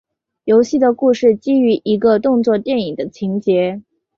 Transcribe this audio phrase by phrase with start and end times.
[0.45, 3.79] 游戏的故事基于一个动作电影的情节。